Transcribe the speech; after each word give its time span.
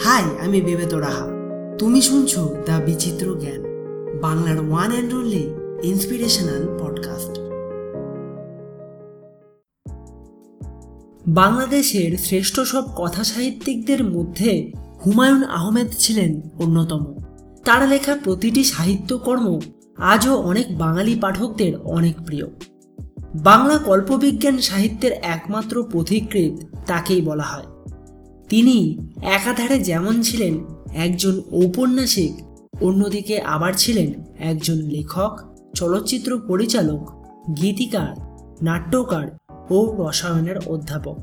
High, 0.00 0.22
আমি 0.44 0.60
বেবেত 0.60 0.94
রাহা 0.94 1.26
তুমি 1.78 2.02
শুনছো 2.02 2.56
দ্য 2.66 2.80
বিচিত্র 2.86 3.38
জ্ঞান, 3.40 3.62
বাংলার 4.20 4.58
one 4.68 4.90
and 4.90 5.14
only 5.14 5.54
inspirational 5.82 6.78
podcast 6.80 7.38
বাংলাদেশের 11.26 12.18
শ্রেষ্ঠ 12.18 12.60
সব 12.60 12.84
কথা 12.96 13.24
সাহিত্যিকদের 13.24 14.04
মধ্যে 14.04 14.72
হুমায়ুন 15.06 15.44
আহমেদ 15.44 15.86
ছিলেন 15.98 16.40
অন্যতম। 16.58 17.14
তার 17.64 17.88
লেখা 17.88 18.16
প্রতিটি 18.24 18.64
সাহিত্যকর্ম 18.64 19.60
আজও 19.96 20.34
অনেক 20.34 20.78
বাঙালি 20.78 21.18
পাঠকদের 21.20 21.78
অনেক 21.78 22.14
প্রিয়। 22.26 22.46
বাংলা 23.34 23.78
কল্পবিজ্ঞান 23.78 24.58
সাহিত্যের 24.58 25.12
একমাত্র 25.12 25.84
পথিকৃত 25.92 26.64
তাকেই 26.86 27.20
বলা 27.20 27.42
হয়। 27.42 27.64
তিনি 28.48 28.98
একাধারে 29.22 29.78
যেমন 29.78 30.22
ছিলেন 30.22 30.54
একজন 30.94 31.42
ঔপন্যাসিক, 31.52 32.32
অন্যদিকে 32.80 33.40
আবার 33.40 33.72
ছিলেন 33.72 34.12
একজন 34.38 34.74
লেখক, 34.74 35.40
চলচ্চিত্র 35.74 36.40
পরিচালক, 36.48 37.10
গীতিকার, 37.56 38.12
নাট্যকার 38.62 39.26
ও 39.70 39.96
রসায়নের 39.98 40.58
অধ্যাপক। 40.66 41.16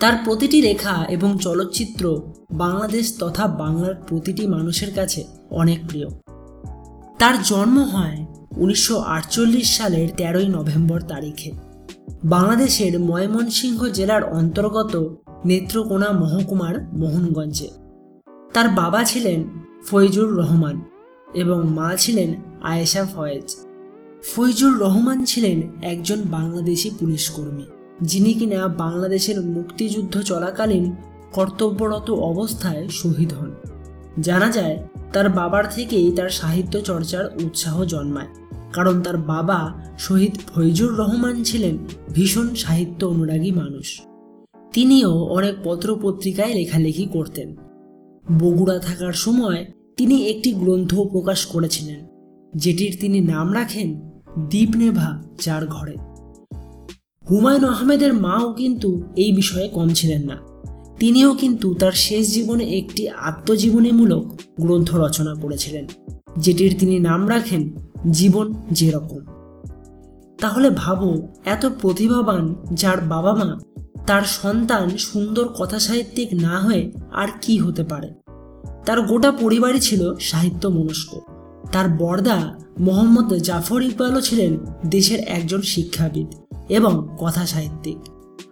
তার 0.00 0.12
প্রতিটি 0.24 0.62
লেখা 0.62 1.04
এবং 1.08 1.38
চলচ্চিত্র 1.38 2.20
বাংলাদেশ 2.52 3.18
তথা 3.18 3.46
বাংলার 3.46 3.94
প্রতিটি 3.94 4.46
মানুষের 4.46 4.94
কাছে 4.94 5.24
অনেক 5.50 5.78
প্রিয়। 5.88 6.08
তার 7.18 7.42
জন্ম 7.42 7.78
হয় 7.78 8.26
উনিশশো 8.56 8.98
আটচল্লিশ 8.98 9.76
সালের 9.76 10.08
তেরোই 10.16 10.48
নভেম্বর 10.48 11.00
তারিখে। 11.00 11.50
বাংলাদেশের 12.24 13.00
ময়মনসিংহ 13.00 13.88
জেলার 13.88 14.24
অন্তর্গত 14.24 15.16
নেত্রকোনা 15.44 16.08
মহকুমার 16.12 16.74
মোহনগঞ্জে। 16.92 17.68
তার 18.54 18.68
বাবা 18.68 19.00
ছিলেন 19.04 19.40
ফৈজুর 19.88 20.28
রহমান 20.36 20.76
এবং 21.34 21.58
মা 21.68 21.90
ছিলেন 21.96 22.30
আয়েশা 22.62 23.02
ফয়েজ। 23.14 23.46
ফৈজুর 24.34 24.72
রহমান 24.78 25.18
ছিলেন 25.24 25.58
একজন 25.82 26.18
বাংলাদেশি 26.30 26.88
পুলিশ 26.98 27.24
কর্মী 27.30 27.66
যিনি 28.02 28.32
কিনা 28.34 28.60
বাংলাদেশের 28.68 29.38
মুক্তিযুদ্ধ 29.40 30.14
চলাকালীন 30.22 30.84
কর্তব্যরত 31.32 32.08
অবস্থায় 32.10 32.82
শহীদ 32.90 33.30
হন। 33.32 33.52
জানা 34.20 34.48
যায়, 34.50 34.76
তার 35.12 35.26
বাবার 35.28 35.64
থেকেই 35.70 36.06
তার 36.12 36.30
সাহিত্য 36.30 36.74
চর্চার 36.80 37.24
উৎসাহ 37.44 37.76
জন্মায়, 37.84 38.30
কারণ 38.72 38.96
তার 39.02 39.16
বাবা 39.32 39.60
শহীদ 39.98 40.34
ফৈজুর 40.50 40.90
রহমান 40.96 41.36
ছিলেন 41.42 41.74
ভীষণ 42.12 42.54
সাহিত্য 42.54 43.00
অনুরাগী 43.06 43.52
মানুষ। 43.52 43.88
তিনিও 44.74 45.12
অনেক 45.28 45.54
পত্রপত্রিকায় 45.64 46.54
লেখালেখি 46.54 47.06
করতেন। 47.12 47.48
বগুড়া 48.38 48.76
থাকার 48.78 49.12
সময় 49.12 49.60
তিনি 49.96 50.16
একটি 50.22 50.50
গ্রন্থ 50.52 50.92
প্রকাশ 51.12 51.40
করেছিলেন, 51.46 52.00
যেটির 52.52 52.92
তিনি 53.00 53.18
নাম 53.32 53.46
রাখেন 53.54 53.88
দ্বীপনেভা 54.50 55.08
যার 55.44 55.64
ঘরে। 55.66 55.94
হুমায়ুন 57.24 57.64
আহমেদের 57.64 58.12
মাও 58.14 58.46
কিন্তু 58.52 58.88
এই 59.16 59.30
বিষয়ে 59.32 59.68
কম 59.68 59.88
ছিলেন 59.88 60.22
না। 60.22 60.36
তিনিও 60.98 61.30
কিন্তু 61.34 61.66
তার 61.74 61.94
শেষ 62.06 62.24
জীবনে 62.34 62.64
একটি 62.78 63.02
আত্মজীবনীমূলক 63.28 64.24
গ্রন্থ 64.60 64.90
রচনা 64.94 65.32
করেছিলেন, 65.34 65.84
যেটির 66.36 66.72
তিনি 66.78 66.96
নাম 66.98 67.22
রাখেন 67.28 67.62
জীবন 68.10 68.46
যেরকম। 68.70 69.22
তাহলে 70.40 70.68
ভাবো, 70.76 71.08
এত 71.44 71.62
প্রতিভাবান 71.80 72.54
যার 72.72 72.98
বাবা 73.08 73.34
মা 73.34 73.50
তার 74.06 74.22
সন্তান 74.22 74.96
সুন্দর 74.96 75.48
কথা 75.48 75.78
সাহিত্যিক 75.78 76.28
না 76.32 76.60
হয়ে 76.60 76.92
আর 77.12 77.28
কি 77.42 77.58
হতে 77.58 77.84
পারে? 77.84 78.14
তার 78.86 79.02
গোটা 79.02 79.30
পরিবারই 79.30 79.80
ছিল 79.80 80.14
সাহিত্য 80.20 80.68
মনস্ক 80.68 81.20
তার 81.72 81.88
বর্দা 81.88 82.58
মোহাম্মদ 82.80 83.34
জাফর 83.34 83.82
ইকবালও 83.82 84.20
ছিলেন 84.20 84.56
দেশের 84.86 85.20
একজন 85.20 85.62
শিক্ষাবিদ 85.62 86.26
এবং 86.68 87.08
কথা 87.20 87.46
সাহিত্যিক 87.46 87.98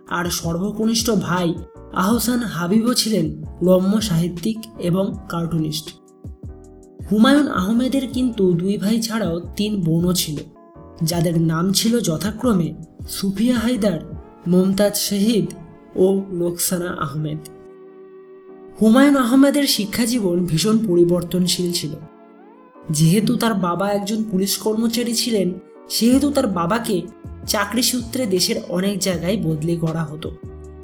আর 0.08 0.24
সর্বকনিষ্ঠ 0.30 1.10
ভাই 1.10 1.54
আহসান 1.92 2.38
হাবিবও 2.38 2.94
ছিলেন 2.94 3.44
রম্য 3.62 4.00
সাহিত্যিক 4.02 4.58
এবং 4.78 5.14
কার্টুনিস্ট। 5.28 5.90
হুমায়ুন 7.12 7.48
আহমেদের 7.48 8.08
কিন্তু 8.08 8.52
দুই 8.52 8.78
ভাই 8.78 9.00
ছাড়াও 9.00 9.40
তিন 9.56 9.80
বোনও 9.82 10.12
ছিল, 10.12 10.36
যাদের 11.02 11.40
নাম 11.40 11.72
ছিল 11.72 12.00
যথাক্রমে 12.00 12.74
সুফিয়া 13.08 13.58
হায়দার 13.58 14.21
মমতাজ 14.46 14.96
শহীদ 14.96 15.46
ও 15.96 16.22
রোকসানা 16.30 16.90
আহমেদ। 16.90 17.38
হুমায়ুন 18.80 19.16
আহমেদের 19.16 19.66
শিক্ষাজীবন 19.66 20.46
ভীষণ 20.46 20.86
পরিবর্তনশীল 20.88 21.72
ছিল। 21.72 21.90
যেহেতু 22.90 23.36
তার 23.36 23.54
বাবা 23.54 23.88
একজন 23.88 24.24
পুলিশ 24.30 24.58
কর্মচারী 24.58 25.14
ছিলেন, 25.14 25.52
সেহেতু 25.88 26.30
তার 26.30 26.46
বাবাকে 26.46 27.02
চাকরি 27.46 27.82
সূত্রে 27.82 28.26
দেশের 28.26 28.56
অনেক 28.68 28.98
জায়গায় 28.98 29.36
বদলি 29.36 29.76
করা 29.76 30.04
হতো। 30.04 30.36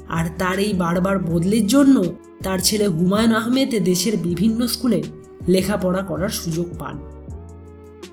আর 0.08 0.26
তার 0.38 0.58
এই 0.58 0.72
বারবার 0.72 1.18
বদলির 1.18 1.66
জন্য 1.66 2.04
তার 2.42 2.58
ছেলে 2.58 2.86
হুমায়ুন 2.86 3.34
আহমেদ 3.34 3.84
দেশের 3.84 4.16
বিভিন্ন 4.16 4.66
স্কুলে 4.66 5.02
লেখাপড়া 5.48 6.02
করার 6.02 6.28
সুযোগ 6.28 6.66
পান। 6.78 6.98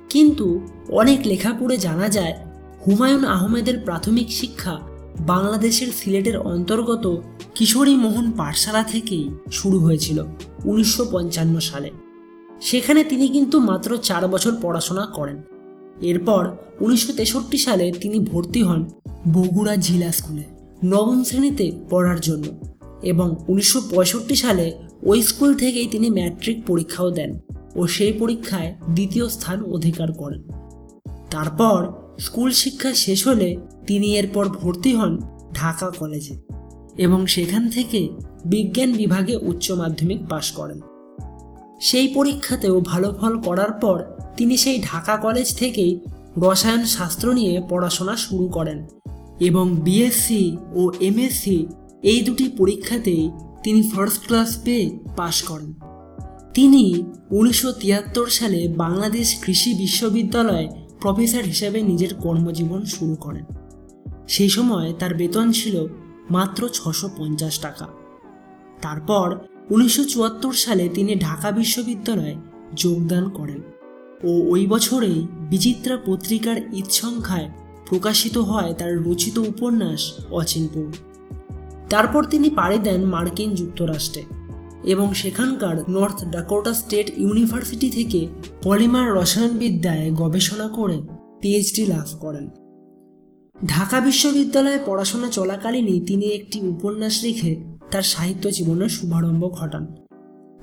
কিন্তু 0.09 0.67
অনেক 0.89 1.19
লেখা 1.25 1.53
পড়ে 1.59 1.77
জানা 1.77 2.09
যায়, 2.09 2.33
হুমায়ুন 2.87 3.25
আহমেদের 3.25 3.79
প্রাথমিক 3.79 4.31
শিক্ষা 4.31 4.94
বাংলাদেশের 5.19 5.87
সিলেটের 5.87 6.37
অন্তর্গত 6.37 7.17
কিশোরী 7.55 7.95
মোহন 7.95 8.31
পাঠশালা 8.31 8.83
থেকেই 8.83 9.29
শুরু 9.51 9.79
হয়েছিল 9.79 10.23
উনিশশো 10.65 11.05
পঞ্চান্ন 11.11 11.59
সালে। 11.59 11.91
সেখানে 12.61 13.03
তিনি 13.03 13.27
কিন্তু 13.27 13.59
মাত্র 13.59 13.97
চার 13.97 14.27
বছর 14.27 14.51
পড়াশোনা 14.61 15.05
করেন। 15.05 15.41
এরপর 16.01 16.57
উনিশশো 16.79 17.13
তেষট্টি 17.13 17.57
সালে 17.57 17.91
তিনি 17.91 18.19
ভর্তি 18.19 18.63
হন 18.63 18.89
বগুড়া 19.33 19.75
জিলা 19.75 20.11
স্কুলে 20.11 20.43
নবম 20.85 21.23
শ্রেণীতে 21.23 21.71
পড়ার 21.89 22.19
জন্য 22.19 22.45
এবং 23.03 23.35
উনিশশো 23.47 23.81
পঁয়ষট্টি 23.81 24.35
সালে 24.35 24.73
ওই 25.03 25.21
স্কুল 25.21 25.53
থেকেই 25.53 25.87
তিনি 25.87 26.09
ম্যাট্রিক 26.09 26.65
পরীক্ষাও 26.65 27.11
দেন 27.11 27.39
ও 27.75 27.87
সেই 27.87 28.13
পরীক্ষায় 28.13 28.75
দ্বিতীয় 28.93 29.29
স্থান 29.29 29.63
অধিকার 29.63 30.11
করেন। 30.11 30.64
তারপর 31.35 31.93
স্কুল 32.19 32.51
শিক্ষা 32.51 32.93
শেষ 32.93 33.27
হলে 33.27 33.57
তিনি 33.87 34.17
এরপর 34.17 34.49
ভর্তি 34.49 34.93
হন 34.93 35.19
ঢাকা 35.53 35.89
কলেজে 35.89 36.41
এবং 36.97 37.25
সেখান 37.25 37.69
থেকে 37.69 38.09
বিজ্ঞান 38.45 38.93
বিভাগে 38.93 39.35
উচ্চ 39.35 39.71
মাধ্যমিক 39.71 40.27
পাশ 40.29 40.51
করেন। 40.51 40.79
সেই 41.81 42.07
পরীক্ষাতেও 42.07 42.81
ভালো 42.81 43.15
ফল 43.21 43.41
করার 43.41 43.71
পর 43.71 44.03
তিনি 44.37 44.57
সেই 44.57 44.83
ঢাকা 44.83 45.17
কলেজ 45.17 45.57
থেকেই 45.57 45.99
রসায়ন 46.37 46.83
শাস্ত্র 46.83 47.33
নিয়ে 47.33 47.61
পড়াশোনা 47.69 48.15
শুরু 48.15 48.47
করেন 48.47 48.87
এবং 49.39 49.75
বিএসসি 49.75 50.57
ও 50.73 50.91
এমএসসি 51.01 51.67
এই 52.03 52.21
দুটি 52.21 52.49
পরীক্ষাতেই 52.49 53.31
তিনি 53.63 53.91
ফার্স্ট 53.95 54.27
ক্লাস 54.27 54.61
পেয়ে 54.63 54.99
পাশ 55.15 55.43
করেন। 55.43 55.73
তিনি 56.53 57.03
উনিশশো 57.31 57.71
তিয়াত্তর 57.71 58.27
সালে 58.27 58.73
বাংলাদেশ 58.77 59.35
কৃষি 59.41 59.73
বিশ্ববিদ্যালয়ে 59.73 60.84
প্রফেসর 61.05 61.43
হিসেবে 61.43 61.81
নিজের 61.81 62.13
কর্মজীবন 62.13 62.85
শুরু 62.85 63.15
করেন। 63.15 63.45
সেই 64.27 64.49
সময় 64.49 64.93
তার 64.99 65.13
বেতন 65.15 65.51
ছিল 65.51 65.87
মাত্র 66.29 66.69
ছশো 66.73 67.09
পঞ্চাশ 67.17 67.59
টাকা। 67.59 67.87
তারপর 68.81 69.39
উনিশশো 69.69 70.03
চুয়াত্তর 70.03 70.53
সালে 70.53 70.89
তিনি 70.89 71.15
ঢাকা 71.15 71.51
বিশ্ববিদ্যালয়ে 71.51 72.35
যোগদান 72.73 73.29
করেন 73.29 73.61
ও 74.23 74.51
ওই 74.51 74.67
বছরেই 74.67 75.27
বিচিত্রা 75.49 75.97
পত্রিকার 76.05 76.57
ঈদ 76.73 76.85
সংখ্যায় 76.89 77.49
প্রকাশিত 77.89 78.37
হয় 78.37 78.73
তার 78.73 78.97
রচিত 78.97 79.37
উপন্যাস 79.37 80.13
অচিনপুর। 80.31 80.93
তারপর 81.89 82.23
তিনি 82.23 82.49
পাড়ি 82.49 82.77
দেন 82.77 83.05
মার্কিন 83.05 83.55
যুক্তরাষ্ট্রে। 83.55 84.23
এবং 84.85 85.13
সেখানকার 85.13 85.89
নর্থ 85.89 86.25
ডাকোটা 86.25 86.73
স্টেট 86.73 87.11
ইউনিভার্সিটি 87.17 87.89
থেকে 87.89 88.27
পলিমার 88.63 89.13
রসায়নবিদ্যায় 89.13 90.11
গবেষণা 90.11 90.67
করে 90.67 91.01
পিএইচডি 91.41 91.85
লাভ 91.85 92.07
করেন। 92.19 92.49
ঢাকা 93.65 93.99
বিশ্ববিদ্যালয়ে 93.99 94.79
পড়াশোনা 94.85 95.27
চলাকালীনই 95.27 95.99
তিনি 95.99 96.25
একটি 96.25 96.67
উপন্যাস 96.67 97.23
লিখে 97.23 97.55
তার 97.91 98.01
সাহিত্য 98.01 98.51
জীবনের 98.51 98.89
শুভারম্ভ 98.89 99.49
ঘটান। 99.49 99.95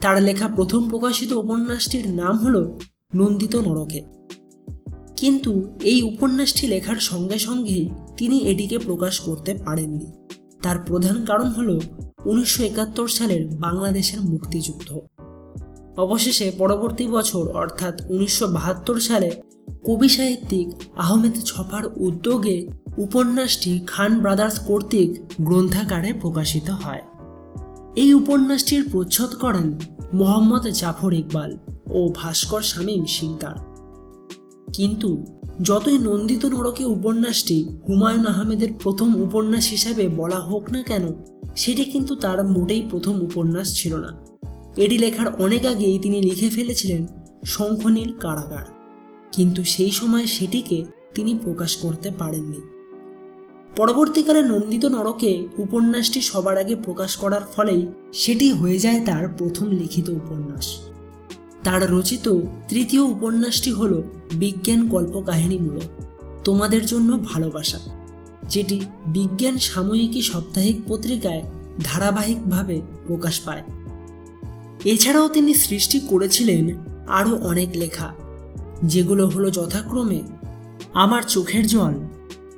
তার 0.01 0.23
লেখা 0.23 0.49
প্রথম 0.49 0.91
প্রকাশিত 0.91 1.33
উপন্যাসটির 1.33 2.11
নাম 2.11 2.37
হল 2.37 2.79
নন্দিত 3.15 3.57
নরকে। 3.57 4.03
কিন্তু 5.17 5.79
এই 5.83 6.03
উপন্যাসটি 6.03 6.67
লেখার 6.67 6.97
সঙ্গে 6.97 7.39
সঙ্গেই 7.39 7.91
তিনি 8.17 8.39
এটিকে 8.39 8.79
প্রকাশ 8.79 9.21
করতে 9.21 9.55
পারেননি। 9.55 10.07
তার 10.63 10.79
প্রধান 10.79 11.25
কারণ 11.25 11.49
হল 11.49 11.81
উনিশশো 12.27 12.63
একাত্তর 12.65 13.09
সালের 13.09 13.47
বাংলাদেশের 13.47 14.21
মুক্তিযুদ্ধ। 14.21 14.99
অবশেষে 15.97 16.53
পরবর্তী 16.59 17.09
বছর, 17.09 17.49
অর্থাৎ 17.49 17.95
উনিশশো 18.11 18.49
বাহাত্তর 18.49 19.01
সালে, 19.01 19.31
কবি 19.85 20.09
সাহিত্যিক 20.09 20.69
আহমেদ 20.97 21.33
ছফার 21.45 21.85
উদ্যোগে 21.97 22.69
উপন্যাসটি 22.99 23.81
খান 23.87 24.21
ব্রাদার্স 24.21 24.59
কর্তৃক 24.59 25.11
গ্রন্থাকারে 25.41 26.13
প্রকাশিত 26.13 26.71
হয়। 26.71 27.03
এই 27.97 28.15
উপন্যাসটির 28.15 28.83
প্রচ্ছদ 28.93 29.31
করেন 29.35 29.79
মোহাম্মদ 30.15 30.69
জাফর 30.69 31.13
ইকবাল 31.13 31.59
ও 31.91 32.13
ভাস্কর 32.15 32.63
শামীম 32.63 33.05
সিকদার 33.05 33.57
কিন্তু 34.73 35.27
যতই 35.63 35.99
নন্দিত 35.99 36.47
নরকে 36.47 36.85
উপন্যাসটি 36.85 37.69
হুমায়ুন 37.89 38.27
আহমেদের 38.27 38.69
প্রথম 38.83 39.23
উপন্যাস 39.23 39.71
হিসাবে 39.71 40.09
বলা 40.09 40.41
হোক 40.41 40.71
না 40.73 40.83
কেন, 40.83 41.09
সেটি 41.57 41.85
কিন্তু 41.85 42.17
তার 42.17 42.49
মোটেই 42.49 42.83
প্রথম 42.91 43.21
উপন্যাস 43.21 43.75
ছিল 43.75 43.97
না। 43.97 44.27
এটি 44.77 44.99
লেখার 44.99 45.43
অনেক 45.43 45.67
আগেই 45.67 45.99
তিনি 45.99 46.23
লিখে 46.23 46.49
ফেলেছিলেন 46.51 47.07
শঙ্খনীল 47.45 48.13
কারাগার। 48.21 48.65
কিন্তু 49.33 49.65
সেই 49.65 49.91
সময় 49.91 50.27
সেটিকে 50.27 50.85
তিনি 51.15 51.39
প্রকাশ 51.45 51.77
করতে 51.77 52.11
পারেননি। 52.11 52.61
পরবর্তীকালে 53.77 54.43
নন্দিত 54.43 54.85
নরকে 54.85 55.49
উপন্যাসটি 55.59 56.21
সবার 56.21 56.59
আগে 56.59 56.77
প্রকাশ 56.77 57.17
করার 57.17 57.41
ফলেই 57.57 57.87
সেটি 58.13 58.53
হয়ে 58.53 58.79
যায় 58.79 59.01
তার 59.01 59.29
প্রথম 59.29 59.71
লিখিত 59.71 60.09
উপন্যাস। 60.09 60.92
তার 61.65 61.83
রচিত 61.91 62.27
তৃতীয় 62.69 63.03
উপন্যাসটি 63.03 63.71
হল 63.73 64.03
বিজ্ঞান 64.33 64.81
কল্পকাহিনীমূলক, 64.89 65.89
তোমাদের 66.45 66.87
জন্য 66.87 67.11
ভালোবাসা, 67.25 67.81
যেটি 68.49 68.81
বিজ্ঞান 69.07 69.59
সাময়িকী 69.59 70.23
সাপ্তাহিক 70.23 70.77
পত্রিকায় 70.89 71.43
ধারাবাহিকভাবে 71.85 72.83
প্রকাশ 73.07 73.41
পায়। 73.41 73.63
এছাড়াও 74.85 75.29
তিনি 75.29 75.55
সৃষ্টি 75.55 75.99
করেছিলেন 76.01 76.65
আরও 77.09 77.33
অনেক 77.37 77.71
লেখা, 77.77 78.09
যেগুলো 78.85 79.25
হলো 79.27 79.51
যথাক্রমে, 79.51 80.21
আমার 80.95 81.23
চোখের 81.23 81.65
জল 81.67 81.95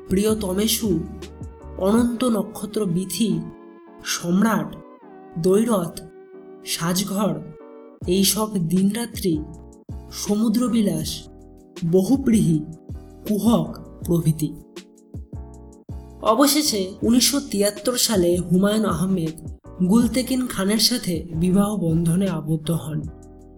প্রিয় 0.09 0.35
তমেশু 0.35 0.91
অনন্ত 1.79 2.21
নক্ষত্র 2.25 2.81
বিথি 2.87 3.31
সম্রাট, 4.05 4.69
দৈরথ, 5.39 5.95
সাজঘর 6.67 7.35
এইসব 8.07 8.69
দিনরাত্রি 8.69 9.39
সমুদ্রবিলাস, 10.13 11.29
বহুপ্রীহি, 11.93 12.61
কুহক 13.29 13.79
প্রভৃতি। 14.07 14.55
অবশেষে 16.23 16.93
উনিশশো 17.03 17.41
তিয়াত্তর 17.51 17.99
সালে 17.99 18.37
হুমায়ুন 18.37 18.85
আহমেদ 18.85 19.49
গুলতেকিন 19.85 20.47
খানের 20.47 20.79
সাথে 20.79 21.25
বিবাহ 21.35 21.77
বন্ধনে 21.77 22.29
আবদ্ধ 22.29 22.71
হন। 22.71 23.03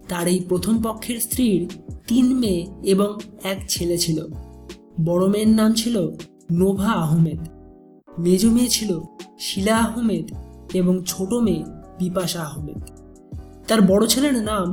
তার 0.07 0.27
এই 0.27 0.39
প্রথম 0.39 0.81
পক্ষের 0.83 1.19
স্ত্রীর 1.19 1.69
তিন 2.07 2.39
মেয়ে 2.39 2.67
এবং 2.83 3.19
এক 3.43 3.65
ছেলে 3.69 3.97
ছিল। 3.97 4.27
বড় 5.05 5.27
মেয়ের 5.27 5.47
নাম 5.47 5.73
ছিল 5.73 6.07
নোভা 6.51 6.91
আহমেদ। 6.91 7.39
মেজ 8.19 8.45
মেয়ে 8.45 8.69
ছিল 8.69 8.99
শিলা 9.39 9.77
আহমেদ 9.77 10.31
এবং 10.73 11.03
ছোট 11.05 11.33
মেয়ে 11.33 11.63
বিপাশা 11.99 12.41
আহমেদ। 12.41 12.96
তার 13.67 13.81
বড় 13.81 14.03
ছেলের 14.07 14.37
নাম 14.43 14.67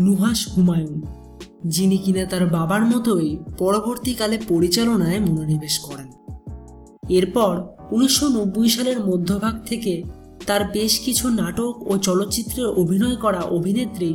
নুহাস 0.00 0.40
হুমায়ুন, 0.52 0.98
যিনি 1.64 1.96
কিনা 1.98 2.24
তার 2.24 2.44
বাবার 2.46 2.82
মতোই 2.86 3.30
পরবর্তীকালে 3.58 4.36
পরিচালনায় 4.48 5.20
মনোনিবেশ 5.20 5.76
করেন। 5.78 6.08
এরপর 7.08 7.52
উনিশশো 7.90 8.26
নব্বই 8.28 8.68
সালের 8.68 8.98
মধ্যভাগ 9.00 9.54
থেকে 9.66 9.94
তার 10.46 10.62
বেশ 10.72 10.92
কিছু 11.04 11.24
নাটক 11.40 11.74
ও 11.90 11.92
চলচ্চিত্রে 11.98 12.62
অভিনয় 12.82 13.16
করা 13.16 13.42
অভিনেত্রী 13.56 14.10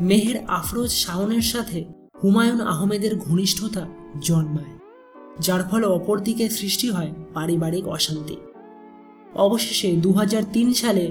মেহের 0.00 0.38
আফরোজ 0.48 0.90
শাওনের 1.04 1.44
সাথে 1.52 1.78
হুমায়ুন 2.22 2.60
আহমেদের 2.72 3.12
ঘনিষ্ঠতা 3.18 3.84
জন্মায়, 4.22 4.74
যার 5.40 5.62
ফলে 5.70 5.86
অপরদিকে 5.86 6.46
সৃষ্টি 6.48 6.86
হয় 6.90 7.10
পারিবারিক 7.34 7.84
অশান্তি। 7.88 8.36
অবশেষে 9.34 9.90
দু 9.96 10.10
হাজার 10.12 10.42
তিন 10.52 10.68
সালে 10.72 11.04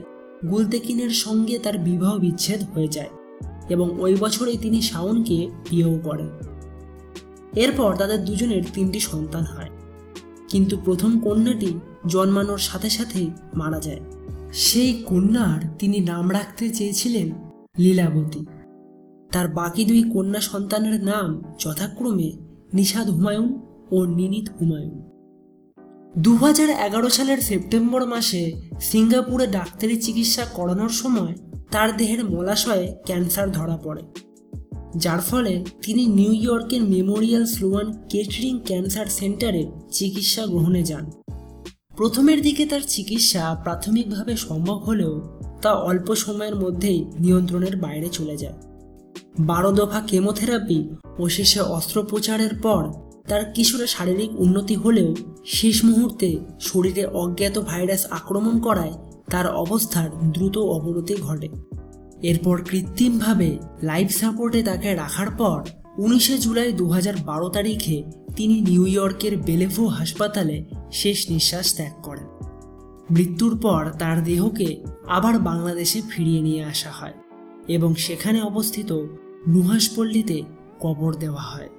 গুলতেকিনের 0.49 1.09
সঙ্গে 1.09 1.59
তার 1.59 1.77
বিবাহ 1.77 2.17
বিচ্ছেদ 2.17 2.63
হয়ে 2.73 2.87
যায় 2.87 3.09
এবং 3.69 4.01
ওই 4.01 4.15
বছরে 4.19 4.57
তিনি 4.61 4.81
শাওনকে 4.81 5.49
বিয়েও 5.69 5.99
করেন। 6.03 6.29
এরপর 7.55 7.95
তাদের 7.95 8.25
দুজনের 8.25 8.63
তিনটি 8.73 8.99
সন্তান 8.99 9.43
হয়। 9.43 9.69
কিন্তু 10.49 10.77
প্রথম 10.85 11.19
কন্যাটি 11.19 11.79
জন্মানোর 12.07 12.57
সাথে 12.57 12.89
সাথে 12.89 13.27
মারা 13.55 13.79
যায়। 13.79 13.99
সেই 14.53 15.03
কন্যার 15.05 15.77
তিনি 15.79 15.99
নাম 15.99 16.31
রাখতে 16.31 16.69
চেয়েছিলেন 16.69 17.31
লীলাবতী। 17.79 18.45
তার 19.31 19.47
বাকি 19.47 19.85
দুই 19.85 20.03
কন্যা 20.13 20.39
সন্তানের 20.39 21.03
নাম 21.03 21.43
যথাক্রমে 21.59 22.37
নিষাদ 22.73 23.09
হুমায়ুন 23.09 23.61
ও 23.91 24.05
নিনিত 24.05 24.49
হুমায়ুন। 24.61 25.12
দু 26.17 26.35
হাজার 26.35 26.69
এগারো 26.69 27.09
সালের 27.09 27.37
সেপ্টেম্বর 27.37 28.05
মাসে 28.05 28.53
সিঙ্গাপুরে 28.81 29.47
ডাক্তারি 29.47 30.01
চিকিৎসা 30.01 30.45
করানোর 30.45 30.89
সময় 30.89 31.35
তার 31.71 31.97
দেহের 31.97 32.29
মলাশয়ে 32.29 32.95
ক্যান্সার 33.05 33.51
ধরা 33.51 33.77
পড়ে। 33.77 34.01
যার 34.97 35.19
ফলে 35.19 35.65
তিনি 35.81 36.05
নিউ 36.05 36.33
ইয়র্কের 36.33 36.83
মেমোরিয়াল 36.83 37.45
স্লোয়ান 37.45 37.93
কেটারিং 38.09 38.59
ক্যান্সার 38.65 39.05
সেন্টারে 39.05 39.67
চিকিৎসা 39.91 40.45
গ্রহণে 40.45 40.83
যান। 40.83 41.11
প্রথমের 41.97 42.41
দিকে 42.41 42.65
তার 42.65 42.81
চিকিৎসা 42.87 43.55
প্রাথমিকভাবে 43.63 44.37
সম্ভব 44.37 44.77
হলেও 44.77 45.39
তা 45.61 45.73
অল্প 45.73 46.15
সময়ের 46.15 46.55
মধ্যেই 46.55 47.05
নিয়ন্ত্রণের 47.19 47.77
বাইরে 47.77 48.09
চলে 48.09 48.37
যায়। 48.37 48.53
বারো 49.39 49.71
দফা 49.71 50.01
কেমোথেরাপি 50.01 50.89
ও 51.19 51.29
শেষে 51.29 51.59
অস্ত্রোপচারের 51.59 52.59
পর 52.61 52.91
তার 53.27 53.53
কিছুটা 53.53 53.87
শারীরিক 53.87 54.39
উন্নতি 54.39 54.75
হলেও 54.75 55.15
শেষ 55.45 55.85
মুহূর্তে 55.85 56.39
শরীরে 56.59 57.05
অজ্ঞাত 57.05 57.59
ভাইরাস 57.59 58.05
আক্রমণ 58.11 58.59
করায় 58.59 58.93
তার 59.31 59.55
অবস্থার 59.55 60.09
দ্রুত 60.31 60.57
অবনতি 60.57 61.15
ঘটে। 61.15 61.49
এরপর 62.21 62.63
কৃত্রিমভাবে 62.63 63.57
লাইফ 63.83 64.11
সাপোর্টে 64.11 64.63
তাকে 64.63 64.95
রাখার 64.95 65.31
পর 65.31 65.63
উনিশে 65.97 66.37
জুলাই 66.37 66.73
দু 66.73 66.91
তারিখে 67.53 68.03
তিনি 68.35 68.61
নিউ 68.61 68.87
ইয়র্কের 68.87 69.37
বেলেভো 69.37 69.87
হাসপাতালে 69.87 70.65
শেষ 70.91 71.31
নিঃশ্বাস 71.31 71.75
ত্যাগ 71.75 72.01
করেন। 72.03 72.25
মৃত্যুর 73.11 73.59
পর 73.59 73.91
তার 73.99 74.23
দেহকে 74.23 74.83
আবার 75.07 75.39
বাংলাদেশে 75.39 76.01
ফিরিয়ে 76.09 76.41
নিয়ে 76.41 76.63
আসা 76.63 76.91
হয় 76.91 77.13
এবং 77.67 77.95
সেখানে 77.95 78.41
অবস্থিত 78.41 79.05
নুহাসপল্লীতে 79.47 80.41
কবর 80.79 81.15
দেওয়া 81.15 81.41
হয়। 81.41 81.69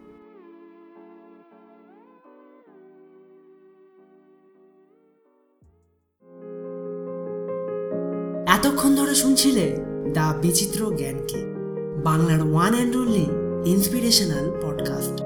এতক্ষণ 8.64 8.96
ধরে 8.96 9.14
শুনছিলে? 9.14 9.76
দ্য 10.12 10.34
বিচিত্র 10.42 10.96
জ্ঞানকে। 10.96 11.54
বাংলার 12.04 12.42
one 12.42 12.74
and 12.74 12.96
only 12.96 13.26
inspirational 13.70 14.50
podcast 14.62 15.22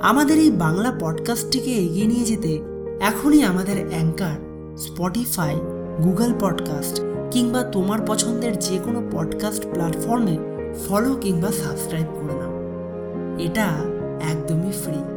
আমাদের 0.00 0.38
এই 0.38 0.50
বাংলা 0.50 0.92
পডকাস্টটিকে 1.00 1.70
এগিয়ে 1.70 2.06
নিয়ে 2.06 2.24
যেতে 2.24 2.58
এখনই 3.00 3.42
আমাদের 3.42 3.88
অ্যাঙ্কার 3.88 4.36
স্পটিফাই 4.76 5.56
গুগল 6.04 6.32
পডকাস্ট 6.40 7.02
কিংবা 7.30 7.62
তোমার 7.62 7.98
পছন্দের 8.06 8.58
যে 8.58 8.78
কোনো 8.84 9.02
পডকাস্ট 9.12 9.66
প্ল্যাটফর্মে 9.72 10.38
ফলো 10.88 11.14
কিংবা 11.14 11.48
সাবস্ক্রাইব 11.50 12.06
করে 12.14 12.34
নাও। 12.34 12.52
এটা 13.38 13.66
একদমই 14.30 14.72
ফ্রি 14.72 15.13